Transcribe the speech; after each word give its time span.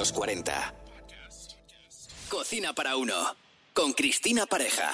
los 0.00 0.12
40. 0.12 0.74
Cocina 2.30 2.72
para 2.72 2.96
uno. 2.96 3.12
Con 3.74 3.92
Cristina 3.92 4.46
Pareja. 4.46 4.90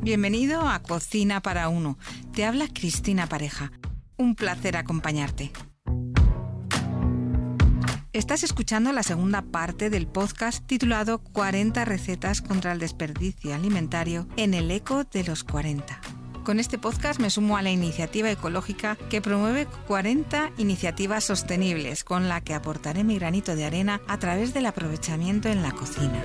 Bienvenido 0.00 0.62
a 0.66 0.80
Cocina 0.80 1.42
para 1.42 1.68
Uno. 1.68 1.98
Te 2.34 2.46
habla 2.46 2.66
Cristina 2.72 3.26
Pareja. 3.26 3.72
Un 4.16 4.36
placer 4.36 4.78
acompañarte. 4.78 5.52
Estás 8.12 8.44
escuchando 8.44 8.92
la 8.92 9.02
segunda 9.02 9.40
parte 9.40 9.88
del 9.88 10.06
podcast 10.06 10.66
titulado 10.66 11.22
40 11.32 11.82
recetas 11.86 12.42
contra 12.42 12.72
el 12.72 12.78
desperdicio 12.78 13.54
alimentario 13.54 14.28
en 14.36 14.52
el 14.52 14.70
eco 14.70 15.04
de 15.04 15.24
los 15.24 15.44
40. 15.44 15.98
Con 16.44 16.60
este 16.60 16.76
podcast 16.76 17.18
me 17.20 17.30
sumo 17.30 17.56
a 17.56 17.62
la 17.62 17.70
iniciativa 17.70 18.30
ecológica 18.30 18.96
que 19.08 19.22
promueve 19.22 19.66
40 19.86 20.52
iniciativas 20.58 21.24
sostenibles 21.24 22.04
con 22.04 22.28
la 22.28 22.42
que 22.42 22.52
aportaré 22.52 23.02
mi 23.02 23.18
granito 23.18 23.56
de 23.56 23.64
arena 23.64 24.02
a 24.06 24.18
través 24.18 24.52
del 24.52 24.66
aprovechamiento 24.66 25.48
en 25.48 25.62
la 25.62 25.70
cocina. 25.70 26.22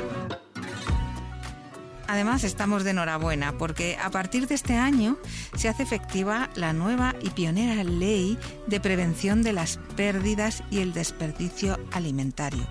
Además, 2.08 2.44
estamos 2.44 2.84
de 2.84 2.92
enhorabuena 2.92 3.58
porque 3.58 3.98
a 4.02 4.10
partir 4.10 4.48
de 4.48 4.56
este 4.56 4.76
año 4.76 5.18
se 5.56 5.68
hace 5.68 5.84
efectiva 5.84 6.50
la 6.56 6.72
nueva 6.74 7.16
y 7.22 7.30
pionera 7.32 7.84
ley 7.84 8.38
de 8.68 8.80
prevención 8.80 9.44
de 9.44 9.54
las 9.54 9.78
pérdidas 9.96 10.64
y 10.72 10.80
el 10.80 10.94
desperdicio 10.94 11.78
alimentario, 11.92 12.66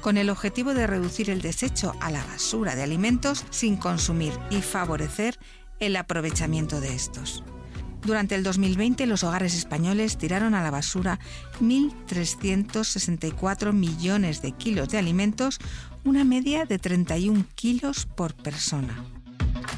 con 0.00 0.16
el 0.16 0.30
objetivo 0.30 0.72
de 0.72 0.86
reducir 0.86 1.30
el 1.30 1.42
desecho 1.42 1.94
a 2.00 2.10
la 2.10 2.24
basura 2.24 2.76
de 2.76 2.84
alimentos 2.84 3.44
sin 3.50 3.76
consumir 3.76 4.32
y 4.50 4.62
favorecer 4.62 5.38
el 5.80 5.96
aprovechamiento 5.96 6.80
de 6.80 6.94
estos. 6.94 7.42
Durante 8.06 8.34
el 8.36 8.44
2020 8.44 9.04
los 9.06 9.24
hogares 9.24 9.56
españoles 9.56 10.16
tiraron 10.16 10.54
a 10.54 10.62
la 10.62 10.70
basura 10.70 11.18
1.364 11.60 13.72
millones 13.72 14.42
de 14.42 14.52
kilos 14.52 14.90
de 14.90 14.98
alimentos, 14.98 15.58
una 16.04 16.22
media 16.22 16.66
de 16.66 16.78
31 16.78 17.44
kilos 17.56 18.06
por 18.06 18.34
persona. 18.34 19.15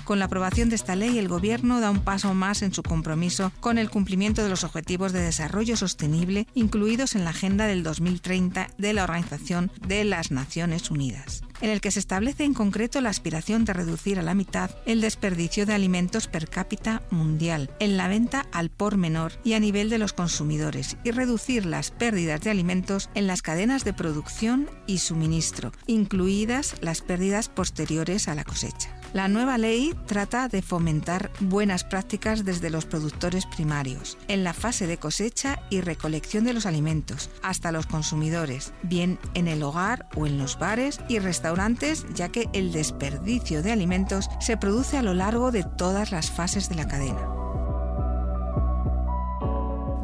Con 0.08 0.20
la 0.20 0.24
aprobación 0.24 0.70
de 0.70 0.76
esta 0.76 0.96
ley, 0.96 1.18
el 1.18 1.28
Gobierno 1.28 1.82
da 1.82 1.90
un 1.90 2.00
paso 2.00 2.32
más 2.32 2.62
en 2.62 2.72
su 2.72 2.82
compromiso 2.82 3.52
con 3.60 3.76
el 3.76 3.90
cumplimiento 3.90 4.42
de 4.42 4.48
los 4.48 4.64
Objetivos 4.64 5.12
de 5.12 5.20
Desarrollo 5.20 5.76
Sostenible 5.76 6.46
incluidos 6.54 7.14
en 7.14 7.24
la 7.24 7.30
Agenda 7.30 7.66
del 7.66 7.82
2030 7.82 8.68
de 8.78 8.92
la 8.94 9.04
Organización 9.04 9.70
de 9.86 10.04
las 10.04 10.30
Naciones 10.30 10.90
Unidas 10.90 11.42
en 11.60 11.70
el 11.70 11.80
que 11.80 11.90
se 11.90 11.98
establece 11.98 12.44
en 12.44 12.54
concreto 12.54 13.00
la 13.00 13.10
aspiración 13.10 13.64
de 13.64 13.72
reducir 13.72 14.18
a 14.18 14.22
la 14.22 14.34
mitad 14.34 14.70
el 14.86 15.00
desperdicio 15.00 15.66
de 15.66 15.74
alimentos 15.74 16.26
per 16.26 16.48
cápita 16.48 17.02
mundial 17.10 17.70
en 17.80 17.96
la 17.96 18.08
venta 18.08 18.46
al 18.52 18.70
por 18.70 18.96
menor 18.96 19.32
y 19.44 19.54
a 19.54 19.60
nivel 19.60 19.90
de 19.90 19.98
los 19.98 20.12
consumidores 20.12 20.96
y 21.04 21.10
reducir 21.10 21.66
las 21.66 21.90
pérdidas 21.90 22.40
de 22.40 22.50
alimentos 22.50 23.10
en 23.14 23.26
las 23.26 23.42
cadenas 23.42 23.84
de 23.84 23.92
producción 23.92 24.70
y 24.86 24.98
suministro, 24.98 25.72
incluidas 25.86 26.76
las 26.80 27.02
pérdidas 27.02 27.48
posteriores 27.48 28.28
a 28.28 28.34
la 28.34 28.44
cosecha. 28.44 28.97
La 29.14 29.26
nueva 29.26 29.56
ley 29.56 29.94
trata 30.04 30.48
de 30.48 30.60
fomentar 30.60 31.30
buenas 31.40 31.82
prácticas 31.82 32.44
desde 32.44 32.68
los 32.68 32.84
productores 32.84 33.46
primarios, 33.46 34.18
en 34.28 34.44
la 34.44 34.52
fase 34.52 34.86
de 34.86 34.98
cosecha 34.98 35.60
y 35.70 35.80
recolección 35.80 36.44
de 36.44 36.52
los 36.52 36.66
alimentos, 36.66 37.30
hasta 37.42 37.72
los 37.72 37.86
consumidores, 37.86 38.74
bien 38.82 39.18
en 39.32 39.48
el 39.48 39.62
hogar 39.62 40.06
o 40.14 40.26
en 40.26 40.36
los 40.36 40.58
bares 40.58 41.00
y 41.08 41.20
restaurantes, 41.20 42.04
ya 42.12 42.28
que 42.28 42.50
el 42.52 42.70
desperdicio 42.70 43.62
de 43.62 43.72
alimentos 43.72 44.28
se 44.40 44.58
produce 44.58 44.98
a 44.98 45.02
lo 45.02 45.14
largo 45.14 45.52
de 45.52 45.64
todas 45.64 46.12
las 46.12 46.30
fases 46.30 46.68
de 46.68 46.74
la 46.74 46.86
cadena. 46.86 47.38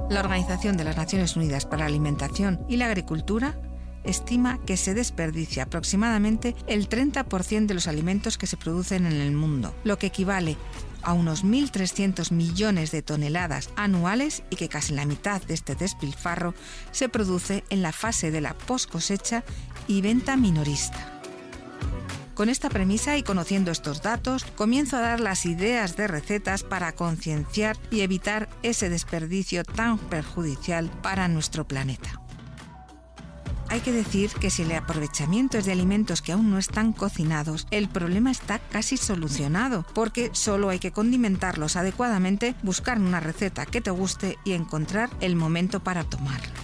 La 0.09 0.21
Organización 0.21 0.79
de 0.79 0.85
las 0.85 0.97
Naciones 0.97 1.37
Unidas 1.37 1.67
para 1.67 1.81
la 1.81 1.87
Alimentación 1.87 2.65
y 2.69 2.77
la 2.77 2.87
Agricultura 2.87 3.55
estima 4.05 4.59
que 4.65 4.77
se 4.77 4.95
desperdicia 4.95 5.65
aproximadamente 5.65 6.55
el 6.67 6.89
30% 6.89 7.67
de 7.67 7.75
los 7.75 7.89
alimentos 7.89 8.39
que 8.39 8.47
se 8.47 8.57
producen 8.57 9.07
en 9.07 9.21
el 9.21 9.33
mundo, 9.33 9.75
lo 9.85 9.99
que 9.99 10.07
equivale 10.07 10.57
a 11.05 11.13
unos 11.13 11.45
1.300 11.45 12.33
millones 12.33 12.91
de 12.91 13.03
toneladas 13.03 13.71
anuales 13.77 14.43
y 14.51 14.57
que 14.57 14.69
casi 14.69 14.95
la 14.95 15.05
mitad 15.05 15.43
de 15.43 15.55
este 15.55 15.75
despilfarro 15.75 16.55
se 16.91 17.09
produce 17.09 17.65
en 17.71 17.83
la 17.83 17.93
fase 17.93 18.31
de 18.31 18.41
la 18.41 18.55
post 18.55 18.91
cosecha 18.91 19.45
y 19.87 20.01
venta 20.01 20.37
minorista. 20.37 21.11
Con 22.35 22.49
esta 22.49 22.69
premisa 22.69 23.17
y 23.17 23.23
conociendo 23.23 23.71
estos 23.71 24.03
datos, 24.03 24.45
comienzo 24.57 24.97
a 24.97 25.01
dar 25.01 25.21
las 25.21 25.47
ideas 25.47 25.97
de 25.97 26.09
recetas 26.09 26.65
para 26.65 26.93
concienciar 26.93 27.77
y 27.93 28.01
evitar 28.01 28.49
ese 28.65 28.89
desperdicio 28.89 29.63
tan 29.63 29.99
perjudicial 29.99 30.91
para 31.01 31.29
nuestro 31.29 31.69
planeta. 31.69 32.24
Hay 33.75 33.81
que 33.81 33.91
decir 33.91 34.31
que 34.31 34.51
si 34.51 34.63
el 34.63 34.71
aprovechamiento 34.71 35.59
es 35.59 35.65
de 35.65 35.73
alimentos 35.73 36.23
que 36.23 36.31
aún 36.31 36.49
no 36.49 36.59
están 36.59 36.93
cocinados, 36.93 37.67
el 37.73 37.89
problema 37.89 38.31
está 38.31 38.61
casi 38.61 38.97
solucionado, 38.97 39.85
porque 39.95 40.31
solo 40.33 40.69
hay 40.69 40.79
que 40.79 40.93
condimentarlos 40.93 41.75
adecuadamente, 41.75 42.55
buscar 42.63 43.01
una 43.01 43.19
receta 43.19 43.67
que 43.67 43.81
te 43.81 43.91
guste 43.91 44.39
y 44.45 44.53
encontrar 44.53 45.11
el 45.19 45.35
momento 45.35 45.81
para 45.81 46.05
tomarlo. 46.05 46.64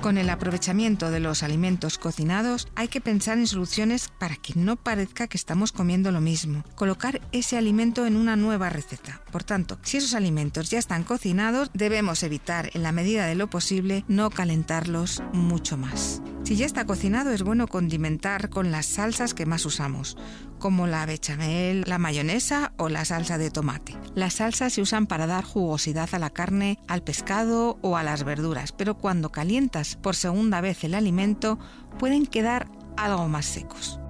Con 0.00 0.16
el 0.16 0.30
aprovechamiento 0.30 1.10
de 1.10 1.20
los 1.20 1.42
alimentos 1.42 1.98
cocinados 1.98 2.68
hay 2.74 2.88
que 2.88 3.02
pensar 3.02 3.36
en 3.36 3.46
soluciones 3.46 4.08
para 4.18 4.36
que 4.36 4.54
no 4.56 4.76
parezca 4.76 5.26
que 5.26 5.36
estamos 5.36 5.72
comiendo 5.72 6.10
lo 6.10 6.22
mismo. 6.22 6.64
Colocar 6.74 7.20
ese 7.32 7.58
alimento 7.58 8.06
en 8.06 8.16
una 8.16 8.34
nueva 8.34 8.70
receta. 8.70 9.20
Por 9.30 9.44
tanto, 9.44 9.78
si 9.82 9.98
esos 9.98 10.14
alimentos 10.14 10.70
ya 10.70 10.78
están 10.78 11.04
cocinados, 11.04 11.70
debemos 11.74 12.22
evitar 12.22 12.70
en 12.72 12.82
la 12.82 12.92
medida 12.92 13.26
de 13.26 13.34
lo 13.34 13.50
posible 13.50 14.06
no 14.08 14.30
calentarlos 14.30 15.22
mucho 15.34 15.76
más. 15.76 16.22
Si 16.50 16.56
ya 16.56 16.66
está 16.66 16.84
cocinado 16.84 17.30
es 17.30 17.44
bueno 17.44 17.68
condimentar 17.68 18.50
con 18.50 18.72
las 18.72 18.84
salsas 18.86 19.34
que 19.34 19.46
más 19.46 19.64
usamos, 19.66 20.16
como 20.58 20.88
la 20.88 21.06
bechamel, 21.06 21.84
la 21.86 21.98
mayonesa 21.98 22.72
o 22.76 22.88
la 22.88 23.04
salsa 23.04 23.38
de 23.38 23.52
tomate. 23.52 23.96
Las 24.16 24.34
salsas 24.34 24.72
se 24.72 24.82
usan 24.82 25.06
para 25.06 25.28
dar 25.28 25.44
jugosidad 25.44 26.08
a 26.12 26.18
la 26.18 26.30
carne, 26.30 26.80
al 26.88 27.04
pescado 27.04 27.78
o 27.82 27.96
a 27.96 28.02
las 28.02 28.24
verduras, 28.24 28.72
pero 28.72 28.98
cuando 28.98 29.30
calientas 29.30 29.94
por 29.94 30.16
segunda 30.16 30.60
vez 30.60 30.82
el 30.82 30.94
alimento 30.94 31.60
pueden 32.00 32.26
quedar 32.26 32.66
algo 32.96 33.28
más 33.28 33.46
secos. 33.46 34.00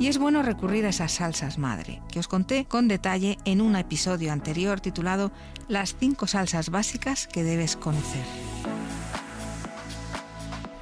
Y 0.00 0.08
es 0.08 0.18
bueno 0.18 0.42
recurrir 0.42 0.84
a 0.84 0.88
esas 0.88 1.12
salsas 1.12 1.58
madre, 1.58 2.02
que 2.10 2.18
os 2.18 2.26
conté 2.26 2.64
con 2.64 2.88
detalle 2.88 3.38
en 3.44 3.60
un 3.60 3.76
episodio 3.76 4.32
anterior 4.32 4.80
titulado 4.80 5.30
Las 5.68 5.94
5 5.94 6.26
salsas 6.26 6.70
básicas 6.70 7.28
que 7.28 7.44
debes 7.44 7.76
conocer. 7.76 8.47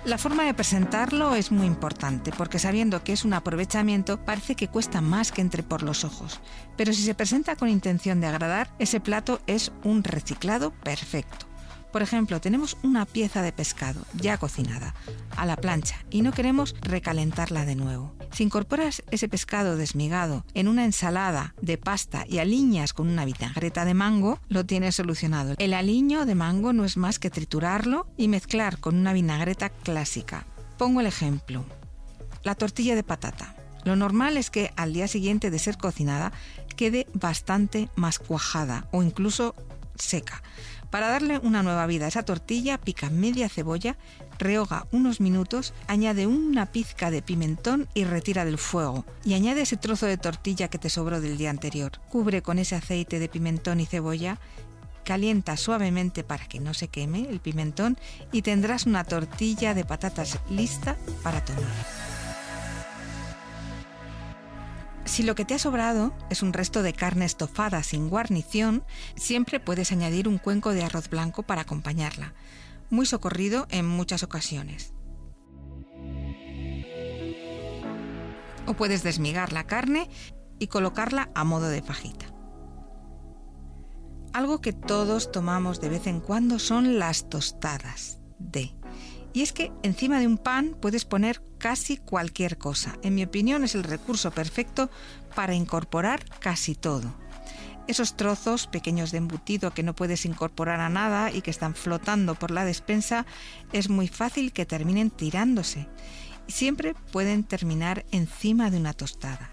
La 0.06 0.18
forma 0.18 0.44
de 0.44 0.54
presentarlo 0.54 1.34
es 1.34 1.50
muy 1.50 1.66
importante 1.66 2.30
porque 2.30 2.60
sabiendo 2.60 3.02
que 3.02 3.12
es 3.12 3.24
un 3.24 3.32
aprovechamiento 3.32 4.24
parece 4.24 4.54
que 4.54 4.68
cuesta 4.68 5.00
más 5.00 5.32
que 5.32 5.40
entre 5.40 5.64
por 5.64 5.82
los 5.82 6.04
ojos, 6.04 6.40
pero 6.76 6.92
si 6.92 7.02
se 7.02 7.16
presenta 7.16 7.56
con 7.56 7.68
intención 7.68 8.20
de 8.20 8.28
agradar, 8.28 8.70
ese 8.78 9.00
plato 9.00 9.40
es 9.48 9.72
un 9.82 10.04
reciclado 10.04 10.70
perfecto. 10.70 11.46
Por 11.92 12.02
ejemplo, 12.02 12.40
tenemos 12.40 12.76
una 12.82 13.06
pieza 13.06 13.42
de 13.42 13.52
pescado 13.52 14.02
ya 14.14 14.38
cocinada 14.38 14.94
a 15.36 15.46
la 15.46 15.56
plancha 15.56 15.96
y 16.10 16.22
no 16.22 16.32
queremos 16.32 16.74
recalentarla 16.82 17.64
de 17.64 17.74
nuevo. 17.74 18.14
Si 18.32 18.42
incorporas 18.42 19.02
ese 19.10 19.28
pescado 19.28 19.76
desmigado 19.76 20.44
en 20.54 20.68
una 20.68 20.84
ensalada 20.84 21.54
de 21.60 21.78
pasta 21.78 22.24
y 22.28 22.38
aliñas 22.38 22.92
con 22.92 23.08
una 23.08 23.24
vinagreta 23.24 23.84
de 23.84 23.94
mango, 23.94 24.40
lo 24.48 24.66
tienes 24.66 24.96
solucionado. 24.96 25.54
El 25.58 25.72
aliño 25.72 26.26
de 26.26 26.34
mango 26.34 26.72
no 26.72 26.84
es 26.84 26.96
más 26.96 27.18
que 27.18 27.30
triturarlo 27.30 28.06
y 28.16 28.28
mezclar 28.28 28.78
con 28.78 28.96
una 28.96 29.12
vinagreta 29.12 29.70
clásica. 29.70 30.44
Pongo 30.76 31.00
el 31.00 31.06
ejemplo. 31.06 31.64
La 32.42 32.54
tortilla 32.54 32.94
de 32.94 33.02
patata. 33.02 33.56
Lo 33.84 33.96
normal 33.96 34.36
es 34.36 34.50
que 34.50 34.72
al 34.76 34.92
día 34.92 35.08
siguiente 35.08 35.50
de 35.50 35.58
ser 35.58 35.78
cocinada 35.78 36.32
quede 36.76 37.06
bastante 37.14 37.88
más 37.94 38.18
cuajada 38.18 38.88
o 38.92 39.02
incluso 39.02 39.54
seca. 39.94 40.42
Para 40.90 41.08
darle 41.08 41.38
una 41.38 41.62
nueva 41.62 41.86
vida 41.86 42.04
a 42.04 42.08
esa 42.08 42.24
tortilla, 42.24 42.78
pica 42.78 43.10
media 43.10 43.48
cebolla, 43.48 43.96
rehoga 44.38 44.86
unos 44.92 45.20
minutos, 45.20 45.74
añade 45.88 46.26
una 46.26 46.66
pizca 46.66 47.10
de 47.10 47.22
pimentón 47.22 47.88
y 47.94 48.04
retira 48.04 48.44
del 48.44 48.58
fuego. 48.58 49.04
Y 49.24 49.34
añade 49.34 49.62
ese 49.62 49.76
trozo 49.76 50.06
de 50.06 50.16
tortilla 50.16 50.68
que 50.68 50.78
te 50.78 50.90
sobró 50.90 51.20
del 51.20 51.38
día 51.38 51.50
anterior. 51.50 51.92
Cubre 52.08 52.42
con 52.42 52.58
ese 52.58 52.76
aceite 52.76 53.18
de 53.18 53.28
pimentón 53.28 53.80
y 53.80 53.86
cebolla 53.86 54.38
calienta 55.04 55.56
suavemente 55.56 56.24
para 56.24 56.46
que 56.46 56.58
no 56.58 56.74
se 56.74 56.88
queme 56.88 57.28
el 57.30 57.40
pimentón 57.40 57.96
y 58.32 58.42
tendrás 58.42 58.86
una 58.86 59.04
tortilla 59.04 59.72
de 59.72 59.84
patatas 59.84 60.40
lista 60.50 60.96
para 61.22 61.44
tomar. 61.44 62.05
Si 65.06 65.22
lo 65.22 65.36
que 65.36 65.44
te 65.44 65.54
ha 65.54 65.58
sobrado 65.58 66.12
es 66.30 66.42
un 66.42 66.52
resto 66.52 66.82
de 66.82 66.92
carne 66.92 67.24
estofada 67.24 67.84
sin 67.84 68.08
guarnición, 68.08 68.84
siempre 69.14 69.60
puedes 69.60 69.92
añadir 69.92 70.26
un 70.26 70.38
cuenco 70.38 70.72
de 70.72 70.82
arroz 70.82 71.08
blanco 71.08 71.44
para 71.44 71.62
acompañarla, 71.62 72.34
muy 72.90 73.06
socorrido 73.06 73.68
en 73.70 73.86
muchas 73.86 74.24
ocasiones. 74.24 74.94
O 78.66 78.74
puedes 78.74 79.04
desmigar 79.04 79.52
la 79.52 79.64
carne 79.64 80.10
y 80.58 80.66
colocarla 80.66 81.30
a 81.36 81.44
modo 81.44 81.68
de 81.68 81.82
fajita. 81.82 82.26
Algo 84.32 84.60
que 84.60 84.72
todos 84.72 85.30
tomamos 85.30 85.80
de 85.80 85.88
vez 85.88 86.08
en 86.08 86.20
cuando 86.20 86.58
son 86.58 86.98
las 86.98 87.28
tostadas 87.28 88.18
de. 88.40 88.74
Y 89.32 89.42
es 89.42 89.52
que 89.52 89.70
encima 89.84 90.18
de 90.18 90.26
un 90.26 90.36
pan 90.36 90.76
puedes 90.80 91.04
poner 91.04 91.42
casi 91.66 91.96
cualquier 91.96 92.58
cosa. 92.58 92.96
En 93.02 93.16
mi 93.16 93.24
opinión 93.24 93.64
es 93.64 93.74
el 93.74 93.82
recurso 93.82 94.30
perfecto 94.30 94.88
para 95.34 95.52
incorporar 95.52 96.24
casi 96.38 96.76
todo. 96.76 97.12
Esos 97.88 98.16
trozos 98.16 98.68
pequeños 98.68 99.10
de 99.10 99.18
embutido 99.18 99.74
que 99.74 99.82
no 99.82 99.92
puedes 99.92 100.26
incorporar 100.26 100.78
a 100.78 100.88
nada 100.88 101.32
y 101.32 101.40
que 101.40 101.50
están 101.50 101.74
flotando 101.74 102.36
por 102.36 102.52
la 102.52 102.64
despensa, 102.64 103.26
es 103.72 103.88
muy 103.88 104.06
fácil 104.06 104.52
que 104.52 104.64
terminen 104.64 105.10
tirándose. 105.10 105.88
Y 106.46 106.52
siempre 106.52 106.94
pueden 107.10 107.42
terminar 107.42 108.06
encima 108.12 108.70
de 108.70 108.76
una 108.76 108.92
tostada. 108.92 109.50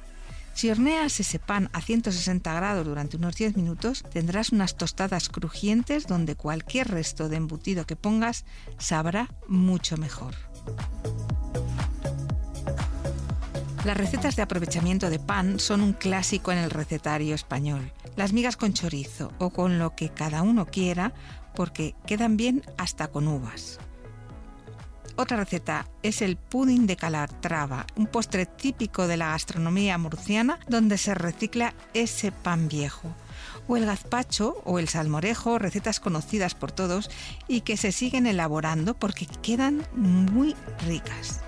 Si 0.54 0.70
horneas 0.70 1.20
ese 1.20 1.40
pan 1.40 1.72
a 1.74 1.82
160 1.82 2.54
grados 2.54 2.86
durante 2.86 3.18
unos 3.18 3.36
10 3.38 3.58
minutos, 3.58 4.04
tendrás 4.14 4.52
unas 4.52 4.78
tostadas 4.78 5.30
crujientes 5.30 6.06
donde 6.06 6.36
cualquier 6.36 6.92
resto 6.92 7.28
de 7.28 7.38
embutido 7.38 7.88
que 7.88 7.96
pongas 7.96 8.46
sabrá 8.78 9.30
mucho 9.48 9.98
mejor. 9.98 10.36
Las 13.86 13.98
recetas 13.98 14.38
de 14.38 14.42
aprovechamiento 14.42 15.10
de 15.10 15.20
pan 15.20 15.60
son 15.60 15.82
un 15.82 15.92
clásico 15.92 16.54
en 16.54 16.58
el 16.58 16.70
recetario 16.70 17.36
español. 17.36 17.92
Las 18.16 18.32
migas 18.32 18.56
con 18.56 18.72
chorizo 18.72 19.34
o 19.40 19.50
con 19.50 19.78
lo 19.78 19.94
que 19.94 20.08
cada 20.08 20.42
uno 20.42 20.66
quiera 20.66 21.14
porque 21.54 21.94
quedan 22.08 22.38
bien 22.38 22.64
hasta 22.78 23.10
con 23.10 23.28
uvas. 23.28 23.80
Otra 25.18 25.36
receta 25.36 25.86
es 26.02 26.22
el 26.22 26.38
pudding 26.38 26.88
de 26.88 26.96
calatrava, 26.96 27.86
un 27.98 28.08
postre 28.08 28.46
típico 28.46 29.06
de 29.06 29.18
la 29.18 29.32
gastronomía 29.32 29.98
murciana 29.98 30.60
donde 30.70 30.98
se 30.98 31.14
recicla 31.14 31.74
ese 31.94 32.32
pan 32.32 32.70
viejo. 32.70 33.14
O 33.68 33.76
el 33.76 33.86
gazpacho 33.86 34.62
o 34.64 34.80
el 34.80 34.88
salmorejo, 34.88 35.60
recetas 35.60 36.00
conocidas 36.00 36.56
por 36.56 36.72
todos 36.72 37.12
y 37.50 37.62
que 37.62 37.76
se 37.76 37.92
siguen 37.92 38.28
elaborando 38.28 38.94
porque 38.94 39.28
quedan 39.42 39.86
muy 39.94 40.56
ricas. 40.88 41.42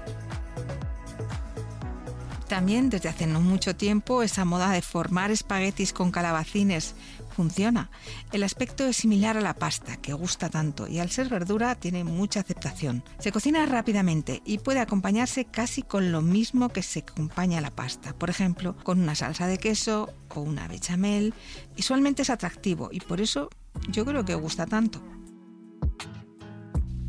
También 2.48 2.90
desde 2.90 3.10
hace 3.10 3.26
no 3.26 3.42
mucho 3.42 3.76
tiempo 3.76 4.22
esa 4.22 4.46
moda 4.46 4.70
de 4.72 4.82
formar 4.82 5.32
espaguetis 5.32 5.94
con 5.94 6.12
calabacines 6.12 6.96
funciona. 7.36 7.90
El 8.32 8.44
aspecto 8.44 8.86
es 8.86 8.98
similar 8.98 9.36
a 9.36 9.42
la 9.42 9.56
pasta, 9.56 9.98
que 9.98 10.14
gusta 10.14 10.50
tanto, 10.50 10.88
y 10.88 11.00
al 11.00 11.10
ser 11.10 11.28
verdura 11.28 11.76
tiene 11.76 12.04
mucha 12.04 12.40
aceptación. 12.40 13.04
Se 13.20 13.32
cocina 13.32 13.66
rápidamente 13.66 14.42
y 14.46 14.60
puede 14.60 14.80
acompañarse 14.80 15.46
casi 15.46 15.82
con 15.82 16.12
lo 16.12 16.22
mismo 16.22 16.70
que 16.70 16.84
se 16.84 17.00
acompaña 17.00 17.62
la 17.62 17.72
pasta, 17.72 18.14
por 18.14 18.30
ejemplo, 18.30 18.78
con 18.84 19.02
una 19.02 19.16
salsa 19.16 19.48
de 19.48 19.58
queso 19.58 20.14
o 20.30 20.42
una 20.42 20.68
bechamel. 20.68 21.34
Visualmente 21.76 22.22
es 22.22 22.30
atractivo 22.30 22.90
y 22.92 23.00
por 23.02 23.20
eso 23.22 23.50
yo 23.90 24.06
creo 24.06 24.24
que 24.24 24.36
gusta 24.36 24.66
tanto. 24.66 25.04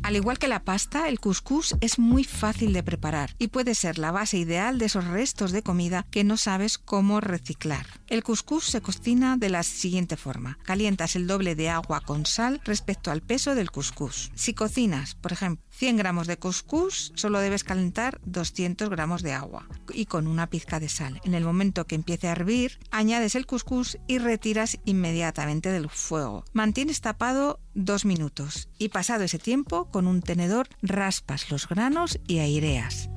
Al 0.07 0.15
igual 0.15 0.39
que 0.39 0.47
la 0.47 0.63
pasta, 0.63 1.09
el 1.09 1.19
couscous 1.19 1.75
es 1.81 1.99
muy 1.99 2.23
fácil 2.23 2.71
de 2.71 2.81
preparar 2.81 3.35
y 3.39 3.49
puede 3.49 3.75
ser 3.75 3.97
la 3.97 4.11
base 4.11 4.37
ideal 4.37 4.79
de 4.79 4.85
esos 4.85 5.03
restos 5.03 5.51
de 5.51 5.63
comida 5.63 6.05
que 6.09 6.23
no 6.23 6.37
sabes 6.37 6.77
cómo 6.77 7.19
reciclar. 7.19 7.85
El 8.07 8.23
couscous 8.23 8.63
se 8.63 8.79
cocina 8.79 9.35
de 9.35 9.49
la 9.49 9.63
siguiente 9.63 10.15
forma. 10.15 10.59
Calientas 10.63 11.17
el 11.17 11.27
doble 11.27 11.55
de 11.55 11.69
agua 11.69 11.99
con 11.99 12.25
sal 12.25 12.61
respecto 12.63 13.11
al 13.11 13.21
peso 13.21 13.53
del 13.53 13.69
couscous. 13.69 14.31
Si 14.33 14.53
cocinas, 14.53 15.15
por 15.15 15.33
ejemplo, 15.33 15.67
100 15.71 15.97
gramos 15.97 16.25
de 16.25 16.37
couscous, 16.37 17.11
solo 17.15 17.39
debes 17.39 17.65
calentar 17.65 18.21
200 18.23 18.89
gramos 18.89 19.23
de 19.23 19.33
agua 19.33 19.67
y 19.93 20.05
con 20.05 20.27
una 20.27 20.49
pizca 20.49 20.79
de 20.79 20.87
sal. 20.87 21.19
En 21.25 21.33
el 21.33 21.43
momento 21.43 21.85
que 21.85 21.95
empiece 21.95 22.29
a 22.29 22.31
hervir, 22.31 22.79
añades 22.91 23.35
el 23.35 23.45
couscous 23.45 23.97
y 24.07 24.19
retiras 24.19 24.79
inmediatamente 24.85 25.69
del 25.69 25.89
fuego. 25.89 26.45
Mantienes 26.53 27.01
tapado 27.01 27.59
dos 27.75 28.05
minutos 28.05 28.69
y 28.79 28.89
pasado 28.89 29.23
ese 29.23 29.37
tiempo, 29.37 29.89
con 29.97 30.05
un 30.05 30.21
tenedor 30.21 30.69
raspas 30.83 31.49
los 31.49 31.67
granos 31.67 32.19
y 32.27 32.37
aireas. 32.37 33.09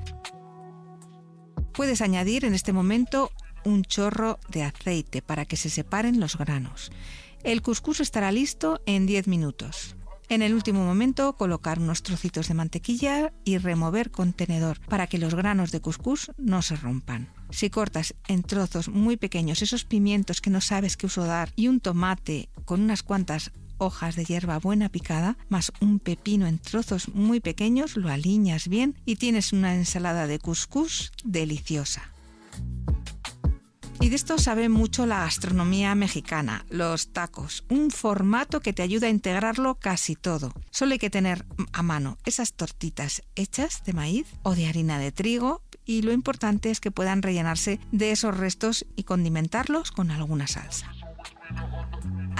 Puedes 1.74 2.00
añadir 2.00 2.46
en 2.46 2.54
este 2.54 2.72
momento 2.72 3.30
un 3.66 3.82
chorro 3.82 4.38
de 4.48 4.62
aceite 4.62 5.20
para 5.20 5.44
que 5.44 5.58
se 5.58 5.68
separen 5.68 6.20
los 6.20 6.38
granos. 6.38 6.90
El 7.44 7.60
couscous 7.60 8.00
estará 8.00 8.32
listo 8.32 8.80
en 8.86 9.04
10 9.04 9.28
minutos. 9.28 9.94
En 10.30 10.40
el 10.40 10.54
último 10.54 10.82
momento 10.82 11.36
colocar 11.36 11.80
unos 11.80 12.02
trocitos 12.02 12.48
de 12.48 12.54
mantequilla 12.54 13.34
y 13.44 13.58
remover 13.58 14.10
con 14.10 14.32
tenedor 14.32 14.80
para 14.88 15.06
que 15.06 15.18
los 15.18 15.34
granos 15.34 15.72
de 15.72 15.82
couscous 15.82 16.32
no 16.38 16.62
se 16.62 16.76
rompan. 16.76 17.28
Si 17.50 17.68
cortas 17.68 18.14
en 18.26 18.42
trozos 18.42 18.88
muy 18.88 19.18
pequeños 19.18 19.60
esos 19.60 19.84
pimientos 19.84 20.40
que 20.40 20.48
no 20.48 20.62
sabes 20.62 20.96
qué 20.96 21.04
uso 21.04 21.24
dar 21.24 21.52
y 21.56 21.68
un 21.68 21.80
tomate 21.80 22.48
con 22.64 22.80
unas 22.80 23.02
cuantas 23.02 23.52
hojas 23.80 24.14
de 24.14 24.24
hierba 24.24 24.58
buena 24.58 24.88
picada, 24.88 25.36
más 25.48 25.72
un 25.80 25.98
pepino 25.98 26.46
en 26.46 26.58
trozos 26.58 27.08
muy 27.08 27.40
pequeños, 27.40 27.96
lo 27.96 28.08
alineas 28.08 28.68
bien 28.68 28.94
y 29.04 29.16
tienes 29.16 29.52
una 29.52 29.74
ensalada 29.74 30.26
de 30.26 30.38
couscous 30.38 31.12
deliciosa. 31.24 32.12
Y 34.02 34.08
de 34.08 34.16
esto 34.16 34.38
sabe 34.38 34.70
mucho 34.70 35.04
la 35.04 35.20
gastronomía 35.20 35.94
mexicana, 35.94 36.64
los 36.70 37.12
tacos, 37.12 37.64
un 37.68 37.90
formato 37.90 38.60
que 38.60 38.72
te 38.72 38.82
ayuda 38.82 39.08
a 39.08 39.10
integrarlo 39.10 39.74
casi 39.74 40.16
todo. 40.16 40.54
Solo 40.70 40.92
hay 40.92 40.98
que 40.98 41.10
tener 41.10 41.44
a 41.74 41.82
mano 41.82 42.16
esas 42.24 42.54
tortitas 42.54 43.22
hechas 43.34 43.84
de 43.84 43.92
maíz 43.92 44.26
o 44.42 44.54
de 44.54 44.66
harina 44.66 44.98
de 44.98 45.12
trigo 45.12 45.62
y 45.84 46.00
lo 46.00 46.12
importante 46.12 46.70
es 46.70 46.80
que 46.80 46.90
puedan 46.90 47.20
rellenarse 47.20 47.78
de 47.92 48.12
esos 48.12 48.34
restos 48.34 48.86
y 48.96 49.02
condimentarlos 49.02 49.90
con 49.90 50.10
alguna 50.10 50.46
salsa. 50.46 50.94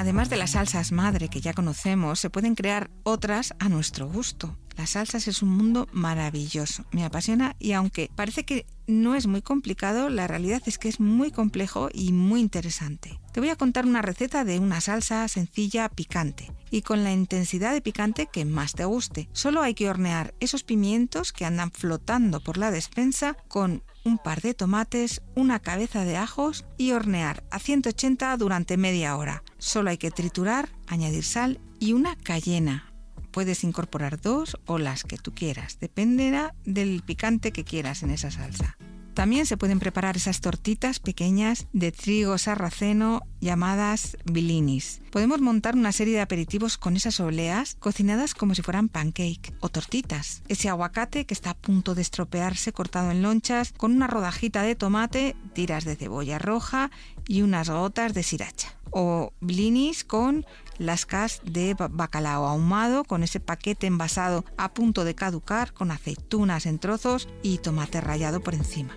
Además 0.00 0.30
de 0.30 0.38
las 0.38 0.52
salsas 0.52 0.92
madre 0.92 1.28
que 1.28 1.42
ya 1.42 1.52
conocemos, 1.52 2.18
se 2.18 2.30
pueden 2.30 2.54
crear 2.54 2.88
otras 3.02 3.52
a 3.58 3.68
nuestro 3.68 4.08
gusto. 4.08 4.56
Las 4.78 4.88
salsas 4.90 5.28
es 5.28 5.42
un 5.42 5.50
mundo 5.50 5.88
maravilloso, 5.92 6.86
me 6.90 7.04
apasiona 7.04 7.54
y 7.58 7.72
aunque 7.72 8.08
parece 8.16 8.46
que 8.46 8.64
no 8.86 9.14
es 9.14 9.26
muy 9.26 9.42
complicado, 9.42 10.08
la 10.08 10.26
realidad 10.26 10.62
es 10.64 10.78
que 10.78 10.88
es 10.88 11.00
muy 11.00 11.30
complejo 11.30 11.90
y 11.92 12.14
muy 12.14 12.40
interesante. 12.40 13.20
Te 13.34 13.40
voy 13.40 13.50
a 13.50 13.56
contar 13.56 13.84
una 13.84 14.00
receta 14.00 14.42
de 14.42 14.58
una 14.58 14.80
salsa 14.80 15.28
sencilla 15.28 15.90
picante 15.90 16.50
y 16.70 16.82
con 16.82 17.04
la 17.04 17.12
intensidad 17.12 17.72
de 17.72 17.80
picante 17.80 18.26
que 18.26 18.44
más 18.44 18.74
te 18.74 18.84
guste. 18.84 19.28
Solo 19.32 19.62
hay 19.62 19.74
que 19.74 19.88
hornear 19.88 20.34
esos 20.40 20.64
pimientos 20.64 21.32
que 21.32 21.44
andan 21.44 21.70
flotando 21.70 22.40
por 22.40 22.58
la 22.58 22.70
despensa 22.70 23.36
con 23.48 23.82
un 24.04 24.18
par 24.18 24.40
de 24.40 24.54
tomates, 24.54 25.22
una 25.34 25.60
cabeza 25.60 26.04
de 26.04 26.16
ajos 26.16 26.64
y 26.78 26.92
hornear 26.92 27.44
a 27.50 27.58
180 27.58 28.36
durante 28.36 28.76
media 28.76 29.16
hora. 29.16 29.42
Solo 29.58 29.90
hay 29.90 29.98
que 29.98 30.10
triturar, 30.10 30.70
añadir 30.86 31.24
sal 31.24 31.60
y 31.78 31.92
una 31.92 32.16
cayena 32.16 32.90
Puedes 33.30 33.62
incorporar 33.62 34.20
dos 34.20 34.56
o 34.66 34.78
las 34.78 35.04
que 35.04 35.16
tú 35.16 35.32
quieras, 35.32 35.78
dependerá 35.78 36.54
del 36.64 37.02
picante 37.02 37.52
que 37.52 37.64
quieras 37.64 38.02
en 38.02 38.10
esa 38.10 38.30
salsa. 38.30 38.76
También 39.20 39.44
se 39.44 39.58
pueden 39.58 39.80
preparar 39.80 40.16
esas 40.16 40.40
tortitas 40.40 40.98
pequeñas 40.98 41.66
de 41.74 41.92
trigo 41.92 42.38
sarraceno 42.38 43.20
llamadas 43.38 44.16
bilinis. 44.24 45.02
Podemos 45.10 45.42
montar 45.42 45.74
una 45.74 45.92
serie 45.92 46.14
de 46.14 46.22
aperitivos 46.22 46.78
con 46.78 46.96
esas 46.96 47.20
obleas 47.20 47.76
cocinadas 47.78 48.32
como 48.32 48.54
si 48.54 48.62
fueran 48.62 48.88
pancake 48.88 49.52
o 49.60 49.68
tortitas. 49.68 50.42
Ese 50.48 50.70
aguacate 50.70 51.26
que 51.26 51.34
está 51.34 51.50
a 51.50 51.54
punto 51.54 51.94
de 51.94 52.00
estropearse 52.00 52.72
cortado 52.72 53.10
en 53.10 53.20
lonchas 53.20 53.74
con 53.76 53.92
una 53.92 54.06
rodajita 54.06 54.62
de 54.62 54.74
tomate, 54.74 55.36
tiras 55.52 55.84
de 55.84 55.96
cebolla 55.96 56.38
roja 56.38 56.90
y 57.28 57.42
unas 57.42 57.68
gotas 57.68 58.14
de 58.14 58.22
sriracha. 58.22 58.79
O 58.90 59.32
blinis 59.40 60.04
con 60.04 60.44
lascas 60.78 61.40
de 61.44 61.74
bacalao 61.74 62.46
ahumado 62.46 63.04
con 63.04 63.22
ese 63.22 63.40
paquete 63.40 63.86
envasado 63.86 64.44
a 64.56 64.72
punto 64.74 65.04
de 65.04 65.14
caducar 65.14 65.72
con 65.72 65.90
aceitunas 65.90 66.66
en 66.66 66.78
trozos 66.78 67.28
y 67.42 67.58
tomate 67.58 68.00
rallado 68.00 68.40
por 68.40 68.54
encima. 68.54 68.96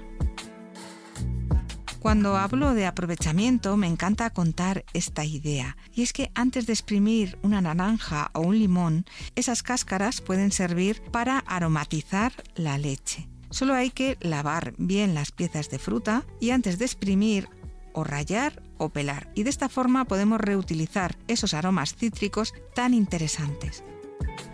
Cuando 2.04 2.36
hablo 2.36 2.74
de 2.74 2.86
aprovechamiento 2.86 3.78
me 3.78 3.88
encanta 3.88 4.30
contar 4.30 4.84
esta 4.94 5.24
idea, 5.24 5.78
y 5.94 6.02
es 6.02 6.12
que 6.12 6.32
antes 6.36 6.66
de 6.66 6.74
exprimir 6.74 7.40
una 7.44 7.62
naranja 7.62 8.30
o 8.34 8.42
un 8.42 8.60
limón, 8.60 9.06
esas 9.36 9.64
cáscaras 9.64 10.20
pueden 10.20 10.52
servir 10.52 11.02
para 11.14 11.40
aromatizar 11.40 12.34
la 12.56 12.78
leche. 12.78 13.30
Solo 13.52 13.74
hay 13.74 13.90
que 13.90 14.18
lavar 14.20 14.74
bien 14.78 15.14
las 15.14 15.32
piezas 15.32 15.70
de 15.70 15.80
fruta 15.80 16.26
y 16.42 16.50
antes 16.50 16.78
de 16.78 16.84
exprimir 16.84 17.48
o 17.94 18.04
rayar 18.04 18.62
pelar 18.90 19.30
y 19.36 19.44
de 19.44 19.50
esta 19.50 19.70
forma 19.70 20.06
podemos 20.06 20.40
reutilizar 20.40 21.18
esos 21.28 21.54
aromas 21.54 21.96
cítricos 21.96 22.54
tan 22.74 22.94
interesantes. 22.94 23.84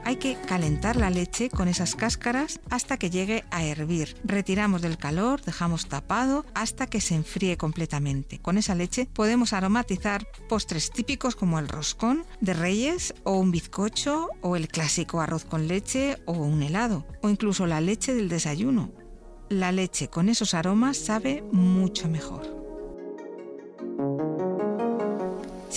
Hay 0.05 0.15
que 0.15 0.35
calentar 0.47 0.95
la 0.95 1.09
leche 1.09 1.49
con 1.49 1.67
esas 1.67 1.95
cáscaras 1.95 2.59
hasta 2.69 2.97
que 2.97 3.09
llegue 3.09 3.43
a 3.51 3.63
hervir. 3.63 4.15
Retiramos 4.23 4.81
del 4.81 4.97
calor, 4.97 5.41
dejamos 5.41 5.87
tapado 5.87 6.45
hasta 6.53 6.87
que 6.87 7.01
se 7.01 7.15
enfríe 7.15 7.57
completamente. 7.57 8.39
Con 8.39 8.57
esa 8.57 8.75
leche 8.75 9.07
podemos 9.11 9.53
aromatizar 9.53 10.25
postres 10.47 10.91
típicos 10.91 11.35
como 11.35 11.59
el 11.59 11.67
roscón 11.67 12.25
de 12.41 12.53
reyes 12.53 13.13
o 13.23 13.37
un 13.37 13.51
bizcocho 13.51 14.29
o 14.41 14.55
el 14.55 14.67
clásico 14.67 15.21
arroz 15.21 15.45
con 15.45 15.67
leche 15.67 16.17
o 16.25 16.33
un 16.33 16.63
helado 16.63 17.05
o 17.21 17.29
incluso 17.29 17.67
la 17.67 17.81
leche 17.81 18.13
del 18.13 18.29
desayuno 18.29 18.91
la 19.49 19.71
leche 19.71 20.09
con 20.09 20.29
esos 20.29 20.53
aromas 20.53 20.97
sabe 20.97 21.43
mucho 21.51 22.07
mejor. 22.07 22.58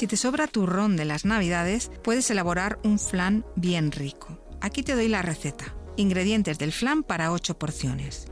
Si 0.03 0.09
te 0.09 0.17
sobra 0.17 0.49
turrón 0.49 0.97
de 0.97 1.05
las 1.05 1.25
navidades, 1.25 1.93
puedes 2.03 2.29
elaborar 2.29 2.81
un 2.83 2.99
flan 2.99 3.47
bien 3.55 3.93
rico. 3.93 4.37
Aquí 4.61 4.83
te 4.83 4.97
doy 4.97 5.07
la 5.07 5.23
receta. 5.23 5.77
Ingredientes 5.97 6.59
del 6.59 6.73
flan 6.73 7.05
para 7.05 7.31
8 7.31 7.57
porciones. 7.57 8.27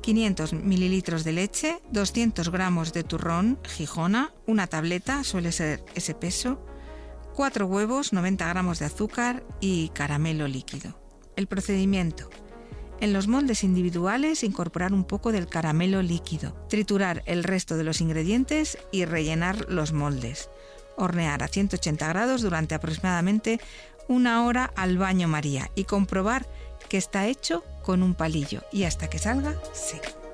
500 0.00 0.54
mililitros 0.54 1.22
de 1.22 1.32
leche, 1.32 1.82
200 1.92 2.48
gramos 2.48 2.94
de 2.94 3.04
turrón 3.04 3.58
Gijona, 3.62 4.32
una 4.46 4.68
tableta, 4.68 5.22
suele 5.22 5.52
ser 5.52 5.84
ese 5.94 6.14
peso, 6.14 6.64
4 7.34 7.66
huevos, 7.66 8.14
90 8.14 8.48
gramos 8.48 8.78
de 8.78 8.86
azúcar 8.86 9.44
y 9.60 9.90
caramelo 9.90 10.48
líquido. 10.48 10.98
El 11.36 11.46
procedimiento. 11.46 12.30
En 13.00 13.12
los 13.12 13.28
moldes 13.28 13.64
individuales 13.64 14.42
incorporar 14.42 14.94
un 14.94 15.04
poco 15.04 15.30
del 15.30 15.46
caramelo 15.46 16.00
líquido, 16.00 16.54
triturar 16.70 17.22
el 17.26 17.44
resto 17.44 17.76
de 17.76 17.84
los 17.84 18.00
ingredientes 18.00 18.78
y 18.92 19.04
rellenar 19.04 19.66
los 19.68 19.92
moldes. 19.92 20.48
Hornear 20.96 21.42
a 21.42 21.48
180 21.48 22.08
grados 22.08 22.42
durante 22.42 22.74
aproximadamente 22.74 23.60
una 24.08 24.44
hora 24.44 24.70
al 24.76 24.98
baño 24.98 25.28
María 25.28 25.70
y 25.74 25.84
comprobar 25.84 26.46
que 26.88 26.96
está 26.96 27.26
hecho 27.26 27.64
con 27.82 28.02
un 28.02 28.14
palillo 28.14 28.62
y 28.72 28.84
hasta 28.84 29.08
que 29.08 29.18
salga 29.18 29.54
seco. 29.72 30.26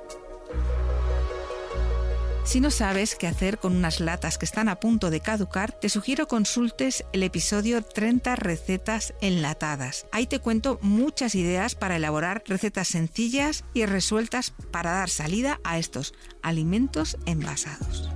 Si 2.45 2.61
no 2.61 2.73
sabes 2.73 3.15
qué 3.15 3.29
hacer 3.29 3.59
con 3.59 3.77
unas 3.77 4.01
latas 4.01 4.37
que 4.37 4.45
están 4.45 4.69
a 4.69 4.81
punto 4.81 5.11
de 5.11 5.21
caducar, 5.21 5.73
te 5.73 5.89
sugiero 5.89 6.27
consultes 6.27 7.05
el 7.13 7.23
episodio 7.23 7.83
30 7.83 8.35
recetas 8.35 9.15
enlatadas. 9.21 10.07
Ahí 10.11 10.27
te 10.27 10.41
cuento 10.41 10.79
muchas 10.83 11.37
ideas 11.37 11.77
para 11.77 11.97
elaborar 11.97 12.43
recetas 12.47 12.89
sencillas 12.89 13.65
y 13.75 13.87
resueltas 13.87 14.53
para 14.73 14.91
dar 14.91 15.09
salida 15.09 15.61
a 15.63 15.79
estos 15.79 16.15
alimentos 16.43 17.17
envasados 17.27 18.11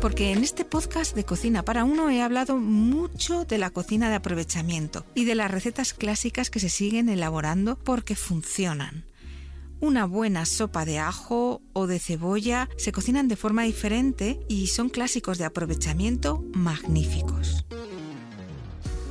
porque 0.00 0.32
en 0.32 0.42
este 0.42 0.64
podcast 0.64 1.14
de 1.14 1.24
Cocina 1.24 1.64
para 1.64 1.84
Uno 1.84 2.10
he 2.10 2.22
hablado 2.22 2.56
mucho 2.56 3.44
de 3.44 3.58
la 3.58 3.70
cocina 3.70 4.08
de 4.08 4.16
aprovechamiento 4.16 5.04
y 5.14 5.24
de 5.24 5.34
las 5.34 5.50
recetas 5.50 5.94
clásicas 5.94 6.50
que 6.50 6.60
se 6.60 6.68
siguen 6.68 7.08
elaborando 7.08 7.76
porque 7.76 8.16
funcionan. 8.16 9.04
Una 9.80 10.06
buena 10.06 10.46
sopa 10.46 10.84
de 10.84 10.98
ajo 10.98 11.60
o 11.72 11.86
de 11.86 11.98
cebolla 11.98 12.68
se 12.76 12.92
cocinan 12.92 13.28
de 13.28 13.36
forma 13.36 13.64
diferente 13.64 14.40
y 14.48 14.68
son 14.68 14.88
clásicos 14.88 15.38
de 15.38 15.44
aprovechamiento 15.44 16.44
magníficos. 16.54 17.64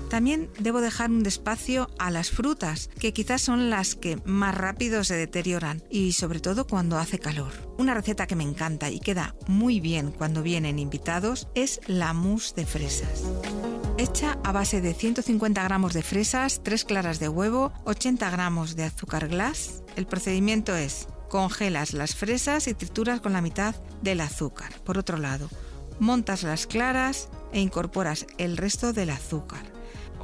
También 0.09 0.49
debo 0.59 0.81
dejar 0.81 1.09
un 1.09 1.23
despacio 1.23 1.89
a 1.97 2.11
las 2.11 2.31
frutas, 2.31 2.89
que 2.99 3.13
quizás 3.13 3.41
son 3.41 3.69
las 3.69 3.95
que 3.95 4.17
más 4.25 4.53
rápido 4.53 5.05
se 5.05 5.15
deterioran 5.15 5.83
y 5.89 6.11
sobre 6.11 6.41
todo 6.41 6.67
cuando 6.67 6.97
hace 6.97 7.17
calor. 7.17 7.70
Una 7.81 7.95
receta 7.95 8.27
que 8.27 8.35
me 8.35 8.43
encanta 8.43 8.91
y 8.91 8.99
queda 8.99 9.33
muy 9.47 9.79
bien 9.79 10.11
cuando 10.11 10.43
vienen 10.43 10.77
invitados 10.77 11.47
es 11.55 11.81
la 11.87 12.13
mousse 12.13 12.53
de 12.53 12.67
fresas. 12.67 13.23
Hecha 13.97 14.37
a 14.43 14.51
base 14.51 14.81
de 14.81 14.93
150 14.93 15.63
gramos 15.63 15.93
de 15.93 16.03
fresas, 16.03 16.61
3 16.63 16.85
claras 16.85 17.19
de 17.19 17.27
huevo, 17.27 17.73
80 17.85 18.29
gramos 18.29 18.75
de 18.75 18.83
azúcar 18.83 19.29
glass. 19.29 19.81
El 19.95 20.05
procedimiento 20.05 20.75
es 20.75 21.07
congelas 21.27 21.93
las 21.93 22.13
fresas 22.13 22.67
y 22.67 22.75
trituras 22.75 23.19
con 23.19 23.33
la 23.33 23.41
mitad 23.41 23.73
del 24.03 24.21
azúcar. 24.21 24.71
Por 24.83 24.99
otro 24.99 25.17
lado, 25.17 25.49
montas 25.99 26.43
las 26.43 26.67
claras 26.67 27.29
e 27.51 27.61
incorporas 27.61 28.27
el 28.37 28.57
resto 28.57 28.93
del 28.93 29.09
azúcar. 29.09 29.80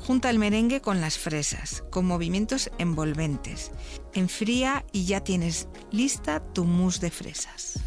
Junta 0.08 0.30
el 0.30 0.40
merengue 0.40 0.80
con 0.80 1.02
las 1.02 1.18
fresas, 1.18 1.84
con 1.92 2.06
movimientos 2.06 2.72
envolventes. 2.78 3.74
Enfría 4.14 4.86
y 4.94 5.04
ya 5.04 5.20
tienes 5.20 5.68
lista 5.92 6.40
tu 6.54 6.64
mousse 6.64 7.02
de 7.02 7.12
fresas. 7.12 7.82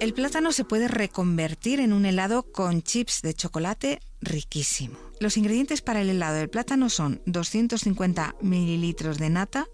El 0.00 0.12
plátano 0.12 0.50
se 0.50 0.64
puede 0.64 0.88
reconvertir 0.88 1.78
en 1.78 1.92
un 1.92 2.04
helado 2.04 2.50
con 2.50 2.82
chips 2.82 3.22
de 3.22 3.32
chocolate 3.34 4.00
riquísimo. 4.20 4.98
Los 5.20 5.36
ingredientes 5.36 5.82
para 5.82 6.00
el 6.00 6.10
helado 6.10 6.34
del 6.34 6.50
plátano 6.50 6.90
son 6.90 7.22
250 7.26 8.34
mililitros 8.40 9.18
de 9.18 9.30
nata, 9.30 9.68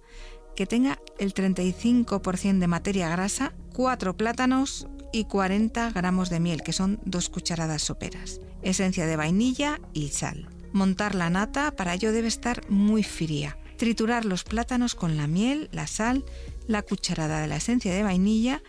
que 0.57 0.67
tenga 0.67 0.99
el 1.19 1.33
35% 1.33 2.59
de 2.59 2.67
materia 2.67 3.09
grasa, 3.09 3.55
4 3.73 4.15
plátanos 4.15 4.89
y 5.11 5.25
40 5.25 5.93
gramos 5.93 6.29
de 6.29 6.39
miel, 6.41 6.63
que 6.63 6.75
son 6.75 7.01
2 7.07 7.31
cucharadas 7.31 7.81
soperas 7.81 8.43
esencia 8.63 9.07
de 9.07 9.17
vainilla 9.17 9.81
y 9.93 10.09
sal. 10.09 10.49
Montar 10.73 11.15
la 11.15 11.31
nata, 11.31 11.73
para 11.73 11.95
ello 11.95 12.13
debe 12.13 12.29
estar 12.29 12.69
muy 12.71 13.03
fría. 13.03 13.59
Triturar 13.77 14.25
los 14.25 14.45
plátanos 14.45 14.95
con 14.95 15.17
la 15.17 15.27
miel, 15.27 15.69
la 15.73 15.87
sal, 15.87 16.25
la 16.67 16.83
cucharada 16.83 17.41
de 17.41 17.49
la 17.49 17.57
esencia 17.57 17.93
de 17.93 18.03
vainilla 18.03 18.63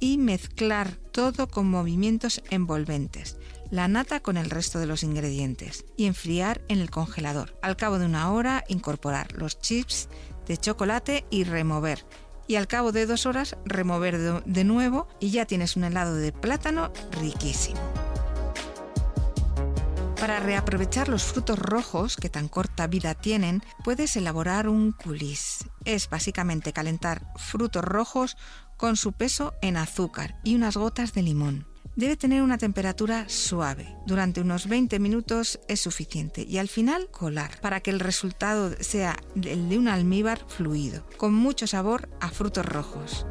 y 0.00 0.18
mezclar 0.18 0.96
todo 1.12 1.48
con 1.48 1.68
movimientos 1.68 2.42
envolventes. 2.50 3.36
La 3.70 3.88
nata 3.88 4.20
con 4.20 4.36
el 4.36 4.50
resto 4.50 4.78
de 4.78 4.86
los 4.86 5.02
ingredientes 5.02 5.84
y 5.96 6.06
enfriar 6.06 6.62
en 6.68 6.78
el 6.78 6.90
congelador. 6.90 7.58
Al 7.62 7.76
cabo 7.76 7.98
de 7.98 8.06
una 8.06 8.30
hora 8.32 8.64
incorporar 8.68 9.32
los 9.32 9.58
chips 9.58 10.08
de 10.46 10.56
chocolate 10.56 11.24
y 11.30 11.44
remover. 11.44 12.04
Y 12.46 12.56
al 12.56 12.66
cabo 12.66 12.92
de 12.92 13.06
dos 13.06 13.26
horas 13.26 13.56
remover 13.64 14.44
de 14.44 14.64
nuevo 14.64 15.08
y 15.18 15.30
ya 15.30 15.46
tienes 15.46 15.76
un 15.76 15.84
helado 15.84 16.14
de 16.14 16.32
plátano 16.32 16.92
riquísimo. 17.20 17.80
Para 20.24 20.40
reaprovechar 20.40 21.10
los 21.10 21.22
frutos 21.22 21.58
rojos 21.58 22.16
que 22.16 22.30
tan 22.30 22.48
corta 22.48 22.86
vida 22.86 23.14
tienen, 23.14 23.62
puedes 23.84 24.16
elaborar 24.16 24.70
un 24.70 24.92
coulis. 24.92 25.66
Es 25.84 26.08
básicamente 26.08 26.72
calentar 26.72 27.30
frutos 27.36 27.84
rojos 27.84 28.38
con 28.78 28.96
su 28.96 29.12
peso 29.12 29.52
en 29.60 29.76
azúcar 29.76 30.40
y 30.42 30.54
unas 30.54 30.78
gotas 30.78 31.12
de 31.12 31.20
limón. 31.20 31.66
Debe 31.94 32.16
tener 32.16 32.40
una 32.40 32.56
temperatura 32.56 33.28
suave. 33.28 33.98
Durante 34.06 34.40
unos 34.40 34.66
20 34.66 34.98
minutos 34.98 35.60
es 35.68 35.82
suficiente 35.82 36.40
y 36.48 36.56
al 36.56 36.68
final 36.68 37.10
colar 37.10 37.60
para 37.60 37.80
que 37.80 37.90
el 37.90 38.00
resultado 38.00 38.74
sea 38.80 39.18
el 39.36 39.68
de 39.68 39.76
un 39.76 39.88
almíbar 39.88 40.40
fluido, 40.48 41.06
con 41.18 41.34
mucho 41.34 41.66
sabor 41.66 42.08
a 42.22 42.30
frutos 42.30 42.64
rojos. 42.64 43.26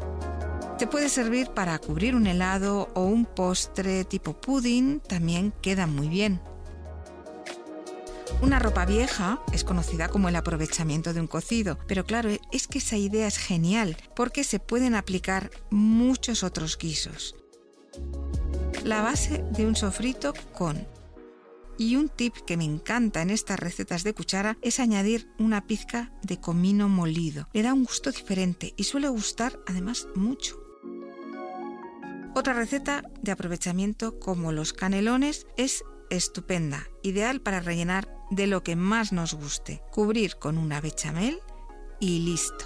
Te 0.77 0.85
puede 0.85 1.09
servir 1.09 1.49
para 1.55 1.79
cubrir 1.79 2.15
un 2.15 2.27
helado 2.27 2.89
o 2.93 3.05
un 3.05 3.25
postre 3.25 4.03
tipo 4.05 4.39
pudding, 4.39 4.99
también 4.99 5.55
queda 5.63 5.87
muy 5.87 6.07
bien. 6.07 6.39
Una 8.43 8.59
ropa 8.59 8.85
vieja 8.85 9.41
es 9.53 9.63
conocida 9.63 10.09
como 10.09 10.27
el 10.27 10.35
aprovechamiento 10.35 11.13
de 11.13 11.21
un 11.21 11.27
cocido, 11.27 11.79
pero 11.87 12.03
claro, 12.03 12.29
es 12.51 12.67
que 12.67 12.79
esa 12.79 12.97
idea 12.97 13.25
es 13.25 13.37
genial 13.37 13.95
porque 14.17 14.43
se 14.43 14.59
pueden 14.59 14.95
aplicar 14.95 15.49
muchos 15.69 16.43
otros 16.43 16.77
guisos. 16.77 17.37
La 18.83 19.01
base 19.01 19.45
de 19.51 19.65
un 19.65 19.77
sofrito 19.77 20.33
con 20.51 20.85
y 21.77 21.95
un 21.95 22.09
tip 22.09 22.35
que 22.45 22.57
me 22.57 22.65
encanta 22.65 23.21
en 23.21 23.29
estas 23.29 23.61
recetas 23.61 24.03
de 24.03 24.13
cuchara 24.13 24.57
es 24.61 24.81
añadir 24.81 25.29
una 25.39 25.65
pizca 25.65 26.11
de 26.21 26.41
comino 26.41 26.89
molido. 26.89 27.47
Le 27.53 27.63
da 27.63 27.73
un 27.73 27.85
gusto 27.85 28.11
diferente 28.11 28.73
y 28.75 28.83
suele 28.83 29.07
gustar 29.07 29.57
además 29.67 30.09
mucho. 30.15 30.61
Otra 32.35 32.51
receta 32.51 33.03
de 33.21 33.31
aprovechamiento 33.31 34.19
como 34.19 34.51
los 34.51 34.73
canelones 34.73 35.47
es 35.55 35.85
estupenda, 36.09 36.87
ideal 37.03 37.41
para 37.41 37.61
rellenar 37.61 38.13
de 38.35 38.47
lo 38.47 38.63
que 38.63 38.75
más 38.75 39.11
nos 39.11 39.33
guste, 39.33 39.81
cubrir 39.91 40.37
con 40.37 40.57
una 40.57 40.81
bechamel 40.81 41.39
y 41.99 42.19
listo. 42.19 42.65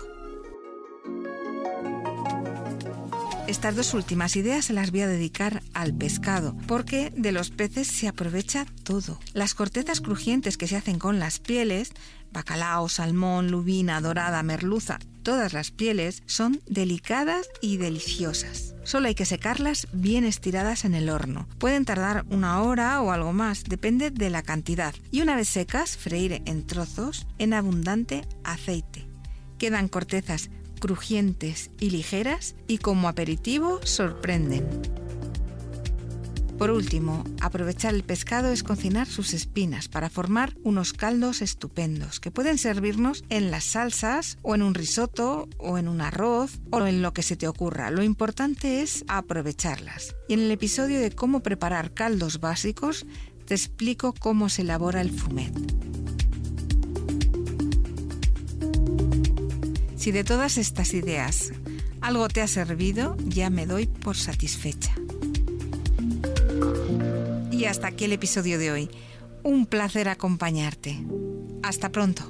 Estas 3.48 3.78
dos 3.78 3.94
últimas 3.94 4.36
ideas 4.36 4.66
se 4.66 4.74
las 4.74 4.92
voy 4.92 5.02
a 5.02 5.08
dedicar 5.08 5.64
al 5.74 5.94
pescado, 5.94 6.54
porque 6.68 7.14
de 7.16 7.32
los 7.32 7.50
peces 7.50 7.88
se 7.88 8.10
aprovecha 8.10 8.66
todo. 8.84 9.20
Las 9.34 9.54
cortezas 9.54 10.02
crujientes 10.02 10.58
que 10.58 10.68
se 10.68 10.76
hacen 10.76 11.00
con 11.00 11.18
las 11.20 11.40
pieles, 11.40 11.92
bacalao, 12.34 12.90
salmón, 12.90 13.50
lubina, 13.50 14.02
dorada, 14.02 14.44
merluza, 14.44 15.00
todas 15.24 15.54
las 15.54 15.72
pieles 15.72 16.24
son 16.26 16.60
delicadas 16.68 17.48
y 17.62 17.78
deliciosas. 17.78 18.67
Solo 18.88 19.10
hay 19.10 19.16
que 19.16 19.26
secarlas 19.26 19.90
bien 19.92 20.24
estiradas 20.24 20.86
en 20.86 20.96
el 20.96 21.10
horno. 21.10 21.46
Pueden 21.58 21.84
tardar 21.84 22.24
una 22.30 22.62
hora 22.62 23.02
o 23.02 23.12
algo 23.12 23.34
más, 23.34 23.66
depende 23.66 24.12
de 24.12 24.30
la 24.30 24.44
cantidad. 24.44 24.96
Y 25.12 25.20
una 25.20 25.36
vez 25.36 25.50
secas, 25.50 25.98
freír 25.98 26.42
en 26.46 26.66
trozos 26.66 27.28
en 27.38 27.54
abundante 27.54 28.22
aceite. 28.46 29.06
Quedan 29.58 29.90
cortezas 29.90 30.50
crujientes 30.80 31.70
y 31.82 31.90
ligeras 31.90 32.56
y 32.66 32.78
como 32.78 33.10
aperitivo 33.10 33.82
sorprenden. 33.84 34.66
Por 36.58 36.72
último, 36.72 37.24
aprovechar 37.40 37.94
el 37.94 38.04
pescado 38.04 38.52
es 38.52 38.64
cocinar 38.64 39.06
sus 39.06 39.36
espinas 39.36 39.88
para 39.88 40.10
formar 40.10 40.58
unos 40.64 40.92
caldos 40.92 41.44
estupendos 41.44 42.20
que 42.20 42.32
pueden 42.32 42.58
servirnos 42.58 43.24
en 43.30 43.52
las 43.52 43.64
salsas 43.64 44.40
o 44.42 44.56
en 44.56 44.64
un 44.64 44.74
risotto 44.74 45.48
o 45.60 45.78
en 45.78 45.88
un 45.88 46.02
arroz 46.02 46.60
o 46.72 46.84
en 46.88 47.04
lo 47.04 47.14
que 47.14 47.22
se 47.22 47.36
te 47.36 47.48
ocurra. 47.48 47.92
Lo 47.92 48.02
importante 48.02 48.82
es 48.82 49.06
aprovecharlas. 49.08 50.16
Y 50.28 50.34
en 50.34 50.40
el 50.40 50.52
episodio 50.52 51.00
de 51.00 51.12
cómo 51.12 51.42
preparar 51.42 51.94
caldos 51.94 52.40
básicos 52.40 53.06
te 53.46 53.54
explico 53.54 54.16
cómo 54.20 54.50
se 54.50 54.64
elabora 54.64 55.02
el 55.02 55.12
fumet. 55.12 55.54
Si 59.96 60.12
de 60.12 60.24
todas 60.24 60.58
estas 60.58 60.96
ideas 60.96 61.52
algo 62.02 62.28
te 62.30 62.42
ha 62.42 62.48
servido, 62.48 63.16
ya 63.26 63.52
me 63.52 63.68
doy 63.68 63.86
por 63.86 64.18
satisfecha. 64.18 64.96
Y 67.58 67.66
hasta 67.66 67.88
aquí 67.88 68.06
el 68.06 68.14
episodio 68.14 68.60
de 68.60 68.72
hoy. 68.72 68.90
Un 69.42 69.66
placer 69.66 70.10
acompañarte. 70.10 71.04
Hasta 71.64 71.92
pronto. 71.92 72.22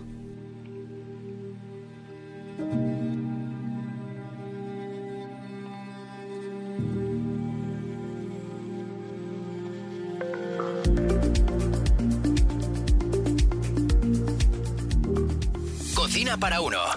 Cocina 15.94 16.38
para 16.38 16.62
uno. 16.62 16.97